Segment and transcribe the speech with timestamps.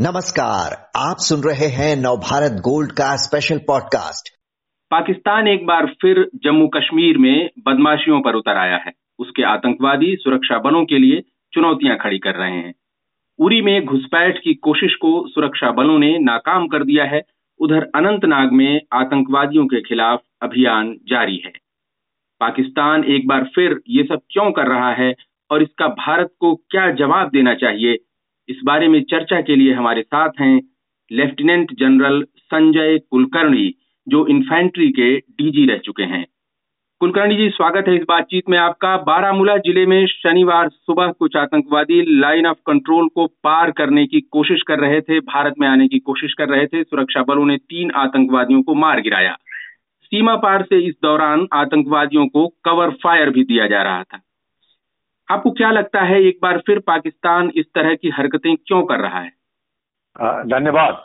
[0.00, 4.28] नमस्कार, आप सुन रहे हैं नवभारत गोल्ड का स्पेशल पॉडकास्ट
[4.90, 10.58] पाकिस्तान एक बार फिर जम्मू कश्मीर में बदमाशियों पर उतर आया है। उसके आतंकवादी सुरक्षा
[10.58, 11.22] बलों के लिए
[11.52, 12.74] चुनौतियाँ खड़ी कर रहे हैं।
[13.38, 17.22] उरी में घुसपैठ की कोशिश को सुरक्षा बलों ने नाकाम कर दिया है।
[17.60, 21.52] उधर अनंतनाग में आतंकवादियों के खिलाफ अभियान जारी है।
[22.40, 25.14] पाकिस्तान एक बार फिर ये सब क्यों कर रहा है
[25.50, 27.96] और इसका भारत को क्या जवाब देना चाहिए?
[28.48, 30.60] इस बारे में चर्चा के लिए हमारे साथ हैं
[31.10, 33.74] लेफ्टिनेंट जनरल संजय कुलकर्णी,
[34.06, 36.26] जो इन्फेंट्री के डीजी रह चुके हैं।
[37.00, 42.20] कुलकर्णी जी, स्वागत है इस बातचीत में आपका। बारामूला ज़िले में शनिवार सुबह कुछ आतंकवादी
[42.20, 45.98] लाइन ऑफ़ कंट्रोल को पार करने की कोशिश कर रहे थे, भारत में आने की
[45.98, 49.36] कोशिश कर रहे थे। सुरक्षा बलों ने तीन आतंकवादियों को मार गिराया।
[50.02, 54.20] सीमा पार से इस दौरान आतंकवादियों को कवर फायर भी दिया जा रहा था।
[55.30, 59.20] आपको क्या लगता है एक बार फिर पाकिस्तान इस तरह की हरकतें क्यों कर रहा
[59.20, 59.32] है?
[60.46, 61.02] धन्यवाद।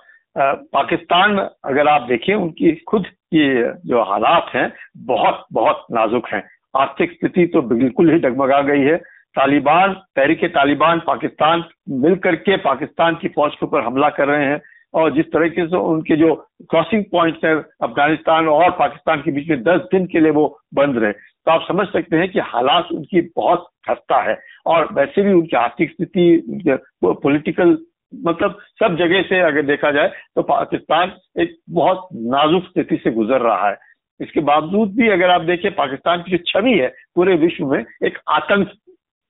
[0.74, 6.44] पाकिस्तान, अगर आप देखें, उनकी खुद की जो हालात हैं, बहुत बहुत नाजुक हैं।
[6.76, 8.98] आर्थिक स्थिति तो बिल्कुल ही डगमगा गई है।
[9.36, 14.62] तालिबान तहरीक तालिबान पाकिस्तान मिलकर के पाकिस्तान की फौज के ऊपर हमला कर रहे हैं।
[14.94, 16.34] और जिस तरीके से उनके जो
[16.70, 20.98] क्रॉसिंग पॉइंट्स है, अफ़गानिस्तान और पाकिस्तान के बीच में दस दिन के लिए वो बंद
[20.98, 25.34] रहे। तो आप समझ सकते हैं कि हालात उनकी बहुत खस्ता है। और वैसे भी
[25.34, 26.68] उनकी आर्थिक स्थिति
[27.04, 27.78] पॉलिटिकल
[28.14, 33.42] मतलब सब जगह से अगर देखा जाए तो पाकिस्तान एक बहुत नाजुक स्थिति से गुजर
[33.42, 33.78] रहा है।
[34.20, 38.18] इसके बावजूद भी अगर आप देखें, पाकिस्तान की जो छवि है, पूरे विश्व में एक
[38.30, 38.72] आतंक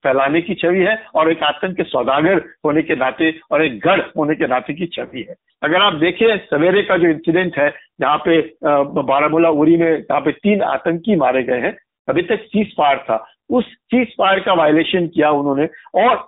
[0.03, 4.01] फैलाने की छवि है और एक आतंक के सौदागर होने के नाते और एक गढ़
[4.17, 7.69] होने के नाते की छवि है। अगर आप देखें, सवेरे का जो इंसिडेंट है,
[8.01, 12.67] जहाँ पे बारामूला उरी में जहाँ पे तीन आतंकी मारे गए हैं, अभी तक चीज़
[12.77, 16.27] पार था। उस चीज़ पार का वायलेशन किया उन्होंने और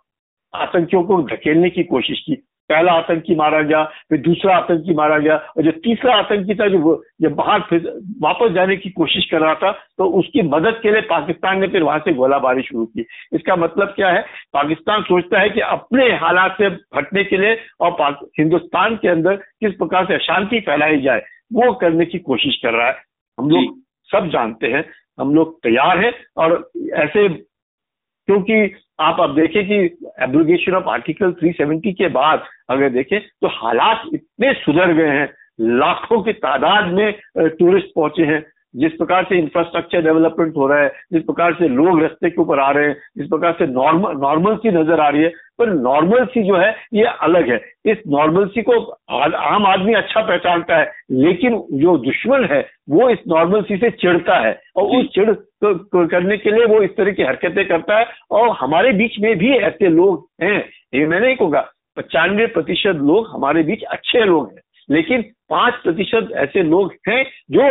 [0.54, 5.36] आतंकियों को धकेलने की कोशिश की। पहला आतंकी मारा गया फिर दूसरा आतंकी मारा गया
[5.36, 9.56] और जो तीसरा आतंकी था जो जब बाहर फिर वापस जाने की कोशिश कर रहा
[9.56, 13.56] था तो उसकी मदद के लिए पाकिस्तान ने फिर वहाँ से गोलाबारी शुरू की। इसका
[13.56, 14.22] मतलब क्या है?
[14.54, 16.66] पाकिस्तान सोचता है कि अपने हालात से
[16.98, 21.22] हटने के लिए और हिंदुस्तान के अंदर किस प्रकार से अशांति फैलाई जाए
[21.54, 22.98] वो करने की कोशिश कर रहा है।
[23.38, 24.86] हम लोग सब जानते हैं
[25.20, 27.28] हम लोग तैयार हैं और ऐसे
[28.28, 29.76] क्योंकि आप अब देखें कि
[30.24, 35.30] एब्रोगेशन ऑफ़ आर्टिकल 370 के बाद अगर देखें तो हालात इतने सुधर गए हैं,
[35.60, 38.42] लाखों की तादाद में टूरिस्ट पहुँचे हैं।
[38.76, 42.60] जिस प्रकार से इंफ्रास्ट्रक्चर डेवलपमेंट हो रहा है जिस प्रकार से लोग रस्ते के ऊपर
[42.60, 46.26] आ रहे हैं जिस प्रकार से नॉर्मल नॉर्मल सी नज़र आ रही है पर नॉर्मल
[46.26, 48.80] सी जो है ये अलग है। इस नॉर्मल सी को
[49.10, 54.40] आम आदमी अच्छा पहचानता है लेकिन जो दुश्मन है वो इस नॉर्मल सी से चिढ़ता
[54.48, 55.34] है और उस चिड़
[56.06, 59.52] करने के लिए वो इस तरह की हरकतें करता है और हमारे बीच में भी
[59.60, 60.60] ऐसे लोग हैं।
[60.96, 65.22] ये मैं नहीं कहूँगा पचानवे प्रतिशत लोग हमारे बीच अच्छे लोग हैं लेकिन
[65.54, 67.64] पाँच प्रतिशत ऐसे लोग हैं जो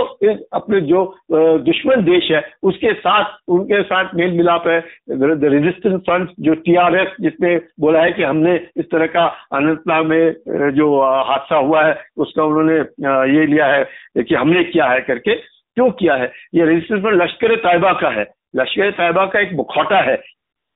[0.53, 4.79] अपने जो दुश्मन देश है, उसके साथ, उनके साथ मेल मिलाप है।
[5.11, 11.01] रेजिस्टेंस फ्रंट जो टीआरएस जिसने बोला है कि हमने इस तरह का अनंतनाग में जो
[11.03, 12.79] हादसा हुआ है, उसका उन्होंने
[13.33, 13.85] ये लिया है
[14.19, 16.31] कि हमने किया है करके, क्यों किया है?
[16.55, 18.27] ये रेजिस्टेंस फ्रंट लश्कर तैयबा का है।
[18.57, 20.17] लश्कर तैयबा का एक मुखौटा है।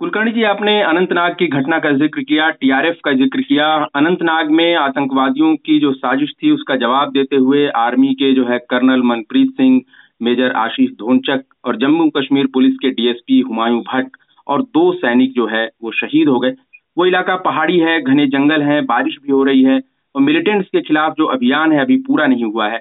[0.00, 4.74] कुलकर्णी जी, आपने अनंतनाग की घटना का ज़िक्र किया, टीआरएफ का ज़िक्र किया। अनंतनाग में
[4.76, 9.50] आतंकवादियों की जो साजिश थी, उसका जवाब देते हुए आर्मी के जो है कर्नल मनप्रीत
[9.50, 9.80] सिंह,
[10.22, 15.46] मेजर आशीष धोनचक और जम्मू कश्मीर पुलिस के डीएसपी हुमायूं भट्ट और दो सैनिक जो
[15.46, 16.54] है, वो शहीद हो गए।
[16.96, 19.80] वो इलाका पहाड़ी है, घने जंगल है, बारिश भी हो रही है
[20.14, 22.80] और मिलिटेंट्स के खिलाफ जो अभियान है, अभी पूरा नहीं हुआ है।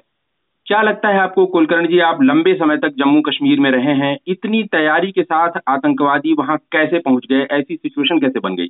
[0.66, 4.16] क्या लगता है आपको, कुलकर्ण जी, आप लंबे समय तक जम्मू कश्मीर में रहे हैं,
[4.26, 8.68] इतनी तैयारी के साथ आतंकवादी वहाँ कैसे पहुँच गए, ऐसी सिचुएशन कैसे बन गई?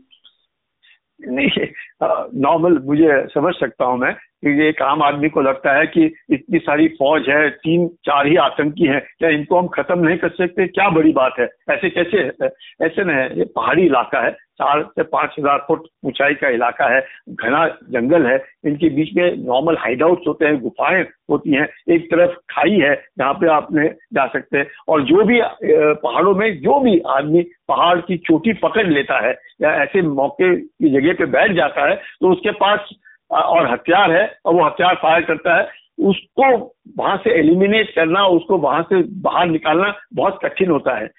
[1.20, 1.66] नहीं
[2.40, 6.58] नॉर्मल मुझे समझ सकता हूँ मैं कि एक आम आदमी को लगता है कि इतनी
[6.58, 10.66] सारी फौज है, तीन, चार ही आतंकी हैं, क्या इनको हम खत्म नहीं कर सकते?
[10.69, 11.48] क्या बड़ी बात है?
[11.70, 12.50] ऐसे कैसे है?
[12.82, 16.88] ऐसे नहीं है। ये पहाड़ी इलाका है, चार से पाँच हज़ार फुट ऊंचाई का इलाका
[16.94, 17.00] है,
[17.30, 22.36] घना जंगल है, इनके बीच में नॉर्मल हाइडआउट्स होते हैं, गुफाएँ होती हैं, एक तरफ़
[22.50, 25.41] खाई है जहाँ पे आपने जा सकते। हैं और जो भी
[26.03, 30.91] पहाड़ों में जो भी आदमी पहाड़ की चोटी पकड़ लेता है, या ऐसे मौके की
[30.91, 32.94] जगह पे बैठ जाता है तो उसके पास
[33.30, 35.68] और हथियार है, और वो हथियार फायर करता है,
[35.98, 36.46] उसको
[36.98, 41.10] वहाँ से एलिमिनेट करना, उसको वहाँ से बाहर निकालना बहुत कठिन होता है।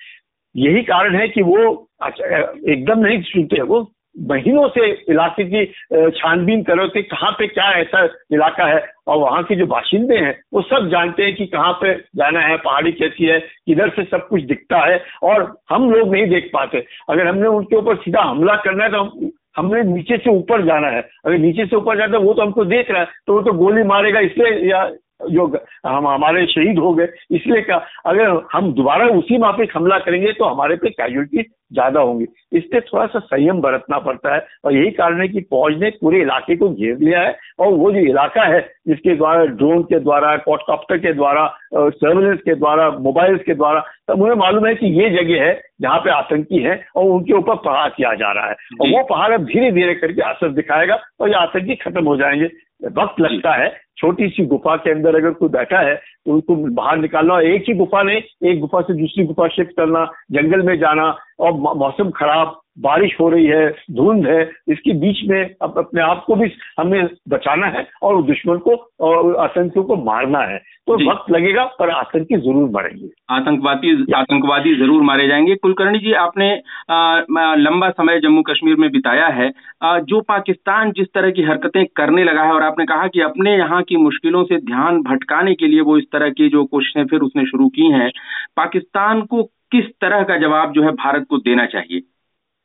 [0.56, 1.60] यही कारण है कि वो
[2.08, 5.66] एकदम नहीं सुनते वो महीनों से इलाके की
[6.12, 10.34] छानबीन करो थे कहाँ पे क्या ऐसा इलाका है, और वहाँ के जो बाशिंदे हैं,
[10.54, 14.28] वो सब जानते हैं कि कहाँ पे जाना है, पहाड़ी कैसी है, किधर से सब
[14.28, 18.56] कुछ दिखता है, और हम लोग नहीं देख पाते। अगर हमने उनके ऊपर सीधा हमला
[18.66, 22.18] करना है तो हम हमने नीचे से ऊपर जाना है। अगर नीचे से ऊपर जाता
[22.18, 24.84] है, वो तो हमको देख रहा है तो वो तो गोली मारेगा इसलिए या
[25.22, 25.46] जो
[25.86, 30.46] हम हमारे शहीद हो गए। इसलिए क्या अगर हम दोबारा उसी माफिक हमला करेंगे तो
[30.46, 31.44] हमारे पे कैजुअलिटी
[31.74, 35.78] ज़्यादा होंगी। इसलिए थोड़ा सा संयम बरतना पड़ता है और यही कारण है कि फौज
[35.80, 39.82] ने पूरे इलाके को घेर लिया है और वो जो इलाका है जिसके द्वारा ड्रोन
[39.84, 44.74] के द्वारा कॉटकॉप्टर के द्वारा सर्वेलेंस के द्वारा मोबाइल्स के द्वारा तब मुझे मालूम है
[44.76, 48.48] कि ये जगह है जहाँ पे आतंकी है और उनके ऊपर प्रहार किया जा रहा
[48.48, 52.16] है। और वो पहाड़ अब धीरे धीरे करके असर दिखाएगा और ये आतंकी खत्म हो
[52.18, 52.50] जाएँगे।
[52.96, 53.68] वक्त लगता है
[53.98, 57.74] छोटी सी गुफा के अंदर अगर कोई बैठा है तो उनको बाहर निकालना एक ही
[57.74, 62.60] गुफा नहीं, एक गुफा से दूसरी गुफा शिफ्ट करना, जंगल में जाना और मौसम खराब
[62.78, 67.08] बारिश हो रही है धुंध है इसके बीच में अब अपने आप को भी हमें
[67.30, 70.58] बचाना है और दुश्मन को और आतंकियों को मारना है।
[70.88, 76.50] तो वक्त लगेगा पर आतंकी ज़रूर मरेंगे। आतंकवादी आतंकवादी ज़रूर मारे जाएँगे। कुलकर्णी जी आपने
[76.90, 79.52] आ, लंबा समय जम्मू कश्मीर में बिताया है।
[79.82, 83.58] आ, जो पाकिस्तान जिस तरह की हरकतें करने लगा है और आपने कहा कि अपने
[83.58, 87.20] यहाँ की मुश्किलों से ध्यान भटकाने के लिए वो इस तरह की जो कोशिशें फिर
[87.20, 88.12] उसने शुरू की हैं
[88.58, 92.02] पाकिस्तान को किस तरह का जवाब जो है भारत को देना चाहिए?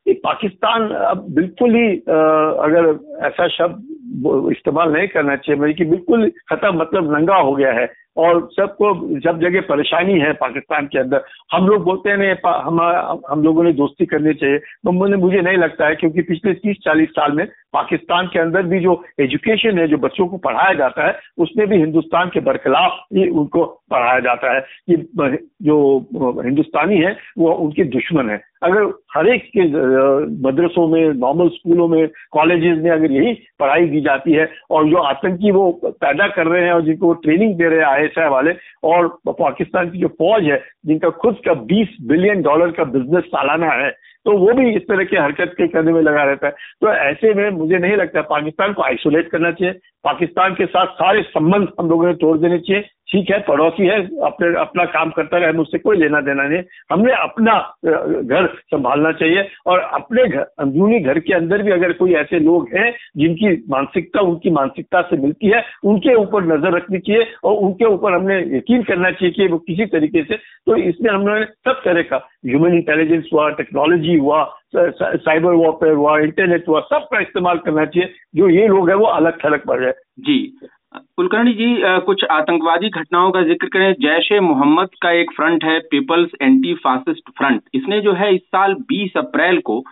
[0.09, 3.89] पाकिस्तान अब बिल्कुल ही अगर ऐसा शब्द
[4.53, 8.93] इस्तेमाल नहीं करना चाहिए मेरी कि बिल्कुल खत्म मतलब नंगा हो गया है। और सबको
[9.21, 12.81] जब जगह परेशानी है पाकिस्तान के अंदर। हम लोग बोलते हैं हम
[13.31, 17.33] हम लोगों ने दोस्ती करनी चाहिए। तो मुझे नहीं लगता है, क्योंकि पिछले 30-40 साल
[17.33, 21.67] में पाकिस्तान के अंदर भी जो एजुकेशन है, जो बच्चों को पढ़ाया जाता है, उसमें
[21.69, 24.97] भी हिंदुस्तान के बरखिलाफ ही उनको पढ़ाया जाता है। कि
[25.63, 25.77] जो
[26.45, 28.83] हिंदुस्तानी है, वो उनके दुश्मन है। अगर
[29.15, 29.63] हर एक के,
[30.43, 34.97] मदरसों में, नॉर्मल स्कूलों में, कॉलेजेस में अगर यही पढ़ाई दी जाती है, और जो
[34.97, 38.53] आतंकी वो पैदा कर रहे हैं और जिनको ट्रेनिंग दे रहे हैं आई वाले
[38.85, 43.71] और पाकिस्तान की जो फौज है, जिनका खुद का 20 बिलियन डॉलर का बिज़नेस सालाना
[43.73, 43.91] है
[44.27, 47.35] तो वो भी इस तरह की हरकत के करने में लगा रहता है। तो ऐसे
[47.35, 51.89] में मुझे नहीं लगता पाकिस्तान को आइसोलेट करना चाहिए। पाकिस्तान के साथ सारे संबंध हम
[51.91, 52.83] लोगों ने तोड़ देने चाहिए।
[53.13, 56.63] ठीक है, पड़ोसी है, अपने, अपना काम करता रहे, मुझसे कोई लेना देना नहीं
[56.93, 62.15] हमने अपना घर संभालना चाहिए और अपने घर अंदरूनी घर के अंदर भी अगर कोई
[62.23, 67.27] ऐसे लोग हैं, जिनकी मानसिकता, उनकी मानसिकता से मिलती है, उनके ऊपर नज़र रखनी चाहिए
[67.45, 70.37] और उनके ऊपर हमने यकीन करना चाहिए कि वो किसी तरीके से
[70.67, 72.17] तो इसमें हमने सब तरह का
[72.47, 74.45] ह्यूमन इंटेलिजेंस हुआ टेक्नोलॉजी हुआ
[74.77, 79.45] साइबर वॉरफेयर हुआ इंटरनेट हुआ सबका इस्तेमाल करना चाहिए। जो ये लोग हैं, वो अलग
[79.45, 80.39] थलग पड़ जाए जी।
[80.95, 81.67] कुलकर्णी जी
[82.07, 86.75] कुछ आतंकवादी घटनाओं का ज़िक्र करें। जैश ए मोहम्मद का एक फ्रंट है, पीपल्स एंटी
[86.77, 89.83] फासिस्ट फ्रंट। इसने जो है, इस साल 20 अप्रैल को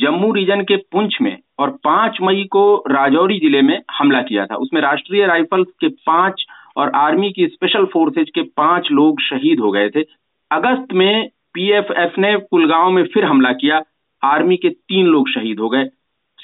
[0.00, 4.56] जम्मू रीजन के पुंछ में और 5 मई को राजौरी ज़िले में हमला किया था।
[4.56, 6.44] उसमें राष्ट्रीय राइफल्स के पाँच
[6.76, 10.04] और आर्मी की स्पेशल फोर्सेज के पाँच लोग शहीद हो गए थे।
[10.50, 13.82] अगस्त में पीएफएफ ने कुलगांव में फिर हमला किया।
[14.22, 15.84] आर्मी के तीन लोग शहीद हो गए।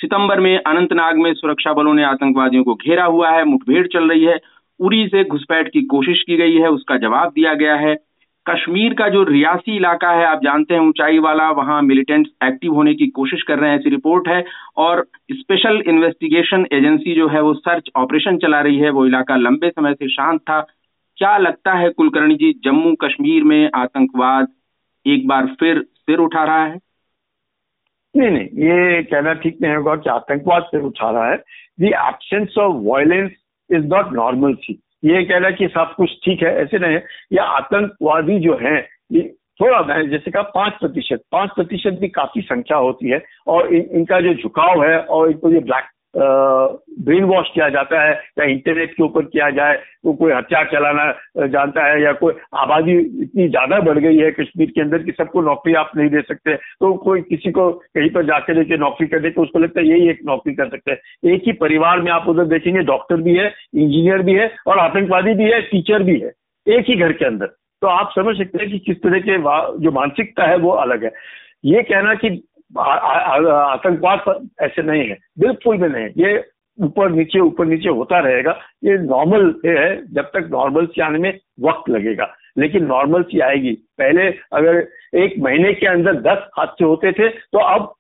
[0.01, 4.25] सितंबर में अनंतनाग में सुरक्षा बलों ने आतंकवादियों को घेरा हुआ है, मुठभेड़ चल रही
[4.25, 4.39] है।
[4.81, 7.95] उरी से घुसपैठ की कोशिश की गई है, उसका जवाब दिया गया है।
[8.51, 12.95] कश्मीर का जो रियासी इलाका है, आप जानते हैं ऊंचाई वाला, वहाँ मिलिटेंट्स एक्टिव होने
[12.95, 14.45] की कोशिश कर रहे हैं, ऐसी रिपोर्ट है।
[14.77, 19.71] और स्पेशल इन्वेस्टिगेशन एजेंसी जो है, वो सर्च ऑपरेशन चला रही है, वो इलाका लंबे
[19.71, 20.61] समय से शांत था।
[21.17, 24.49] क्या लगता है कुलकर्णी जी जम्मू कश्मीर में आतंकवाद
[25.07, 26.79] एक बार फिर सिर उठा रहा है?
[28.19, 31.37] नहीं नहीं ये कहना ठीक नहीं होगा कि आतंकवाद से उठा रहा है।
[31.81, 33.31] The absence of violence
[33.71, 37.39] is not normal थी। ये कहना कि सब कुछ ठीक है ऐसे नहीं है। ये
[37.39, 38.81] आतंकवादी जो है
[39.61, 43.81] थोड़ा मैं जैसे कहा पाँच प्रतिशत पाँच प्रतिशत भी काफ़ी संख्या होती है और इन,
[43.93, 45.85] इनका जो झुकाव है और इनको जो ब्लैक
[46.15, 51.47] ब्रेन वॉश किया जाता है, या इंटरनेट के ऊपर किया जाए तो कोई हथियार चलाना
[51.49, 55.41] जानता है, या कोई आबादी इतनी ज़्यादा बढ़ गई है कश्मीर के अंदर कि सबको
[55.43, 59.31] नौकरी आप नहीं दे सकते तो कोई किसी को कहीं पर जाकर लेके नौकरी करने
[59.31, 62.29] तो उसको लगता है यही एक नौकरी कर सकते हैं। एक ही परिवार में आप
[62.29, 66.33] उधर देखेंगे डॉक्टर भी है इंजीनियर भी है, और आतंकवादी भी है टीचर भी है,
[66.67, 67.47] एक ही घर के अंदर।
[67.83, 69.37] तो आप समझ सकते हैं कि किस तरह के
[69.81, 71.13] जो मानसिकता है वो अलग है।
[71.65, 72.29] ये कहना कि
[72.79, 76.45] आतंकवाद ऐसे नहीं है। बिल्कुल भी नहीं। ये
[76.81, 81.39] ऊपर नीचे ऊपर नीचे होता रहेगा। ये नॉर्मल है, जब तक नॉर्मल से आने में
[81.61, 84.77] वक्त लगेगा। लेकिन नॉर्मल सी आएगी। पहले अगर
[85.15, 87.95] एक महीने के अंदर दस हादसे होते थे तो अब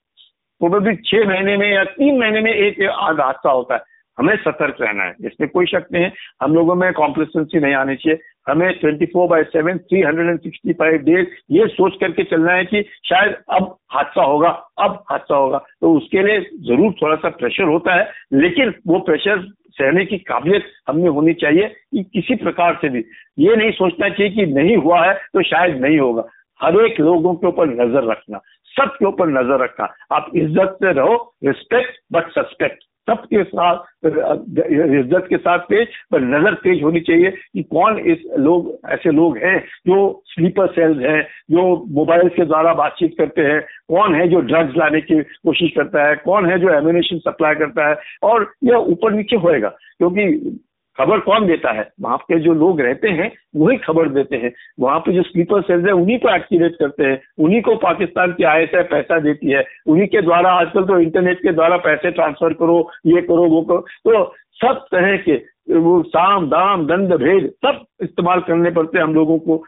[0.60, 3.80] प्रोबेबली छह महीने में या तीन महीने में एक हादसा होता है।
[4.18, 7.96] हमें सतर्क रहना है। इसमें कोई शक नहीं है। हम लोगों में कॉम्प्लेसेंसी नहीं आनी
[7.96, 12.24] चाहिए। हमें 24 four by seven three hundred and sixty five days ये सोच करके
[12.24, 17.16] चलना है कि शायद अब हादसा होगा, अब हादसा होगा। तो उसके लिए ज़रूर थोड़ा
[17.16, 22.34] सा प्रेशर होता है, लेकिन वो प्रेशर सहने की काबिलियत हमें होनी चाहिए कि किसी
[22.36, 23.04] प्रकार से भी।
[23.38, 26.24] ये नहीं सोचना चाहिए कि नहीं हुआ है तो शायद नहीं होगा।
[26.60, 28.38] हर एक लोगों के ऊपर नज़र रखना,
[28.74, 31.14] सबके ऊपर नज़र रखना। आप इज़्ज़त से रहो
[31.44, 37.62] रिस्पेक्ट बट सस्पेक्ट सबके साथ इज़्ज़त के साथ पेश पर नज़र तेज होनी चाहिए कि
[37.62, 43.14] कौन इस लोग, ऐसे लोग हैं जो स्लीपर सेल्स हैं, जो मोबाइल के द्वारा बातचीत
[43.18, 47.18] करते हैं, कौन है जो ड्रग्स लाने की कोशिश करता है, कौन है जो एम्यूनेशन
[47.18, 50.58] सप्लाई करता है, और यह ऊपर नीचे होएगा, क्योंकि
[50.98, 51.90] खबर कौन देता है?
[52.00, 55.86] वहाँ पे जो लोग रहते हैं, वही खबर देते हैं। वहाँ पे जो स्लीपर सेल्स
[55.86, 60.06] है, उन्हीं को एक्टिवेट करते हैं। उन्हीं को पाकिस्तान की आई पैसा देती है। उन्हीं
[60.06, 64.34] के द्वारा आजकल तो इंटरनेट के द्वारा पैसे ट्रांसफ़र करो, ये करो, वो करो। तो
[64.54, 69.38] सब तरह के वो साम, दाम दंड भेद सब इस्तेमाल करने पड़ते हैं हम लोगों
[69.38, 69.64] को।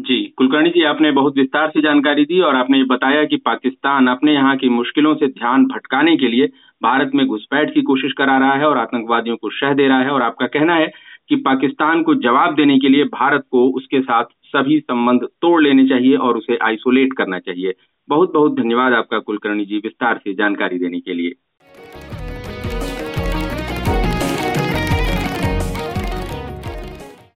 [0.00, 4.32] जी, कुलकर्णी जी, आपने बहुत विस्तार से जानकारी दी और आपने बताया कि पाकिस्तान अपने
[4.32, 6.46] यहाँ की मुश्किलों से ध्यान भटकाने के लिए
[6.82, 10.10] भारत में घुसपैठ की कोशिश करा रहा है और आतंकवादियों को शह दे रहा है
[10.10, 10.92] और आपका कहना है
[11.28, 15.88] कि पाकिस्तान को जवाब देने के लिए भारत को उसके साथ सभी संबंध तोड़ लेने
[15.88, 17.74] चाहिए और उसे आइसोलेट करना चाहिए।
[18.08, 21.32] बहुत बहुत धन्यवाद आपका कुलकर्णी जी विस्तार से जानकारी देने के लिए।